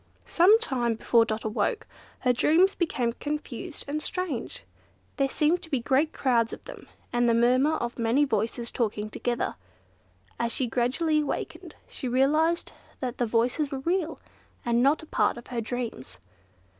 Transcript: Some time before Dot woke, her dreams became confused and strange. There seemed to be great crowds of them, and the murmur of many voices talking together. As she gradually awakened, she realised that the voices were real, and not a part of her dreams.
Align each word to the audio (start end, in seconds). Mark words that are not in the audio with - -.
Some 0.25 0.57
time 0.57 0.95
before 0.95 1.25
Dot 1.25 1.45
woke, 1.45 1.85
her 2.21 2.33
dreams 2.33 2.73
became 2.73 3.13
confused 3.13 3.85
and 3.87 4.01
strange. 4.01 4.63
There 5.17 5.29
seemed 5.29 5.61
to 5.61 5.69
be 5.69 5.79
great 5.79 6.11
crowds 6.11 6.53
of 6.53 6.65
them, 6.65 6.87
and 7.13 7.29
the 7.29 7.35
murmur 7.35 7.75
of 7.75 7.99
many 7.99 8.25
voices 8.25 8.71
talking 8.71 9.09
together. 9.11 9.57
As 10.39 10.51
she 10.51 10.65
gradually 10.65 11.19
awakened, 11.19 11.75
she 11.87 12.07
realised 12.07 12.71
that 12.99 13.19
the 13.19 13.27
voices 13.27 13.69
were 13.69 13.81
real, 13.81 14.19
and 14.65 14.81
not 14.81 15.03
a 15.03 15.05
part 15.05 15.37
of 15.37 15.45
her 15.53 15.61
dreams. 15.61 16.17